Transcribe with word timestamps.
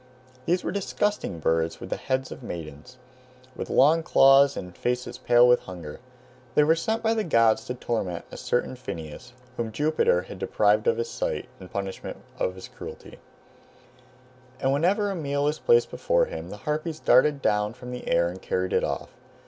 These 0.47 0.63
were 0.63 0.71
disgusting 0.71 1.37
birds 1.37 1.79
with 1.79 1.91
the 1.91 1.95
heads 1.95 2.31
of 2.31 2.41
maidens, 2.41 2.97
with 3.55 3.69
long 3.69 4.01
claws 4.01 4.57
and 4.57 4.75
faces 4.75 5.19
pale 5.19 5.47
with 5.47 5.59
hunger. 5.69 5.99
They 6.55 6.63
were 6.63 6.75
sent 6.75 7.03
by 7.03 7.13
the 7.13 7.23
gods 7.23 7.65
to 7.65 7.75
torment 7.75 8.25
a 8.31 8.37
certain 8.37 8.75
Phineus, 8.75 9.33
whom 9.57 9.71
Jupiter 9.71 10.23
had 10.23 10.39
deprived 10.39 10.87
of 10.87 10.97
his 10.97 11.11
sight, 11.11 11.49
in 11.59 11.67
punishment 11.69 12.17
of 12.39 12.55
his 12.55 12.67
cruelty; 12.67 13.19
and 14.59 14.73
whenever 14.73 15.11
a 15.11 15.15
meal 15.15 15.43
was 15.43 15.59
placed 15.59 15.91
before 15.91 16.25
him 16.25 16.49
the 16.49 16.57
Harpies 16.65 16.99
darted 16.99 17.39
down 17.39 17.71
from 17.73 17.91
the 17.91 18.07
air 18.07 18.27
and 18.27 18.41
carried 18.41 18.73
it 18.73 18.83
off. 18.83 19.09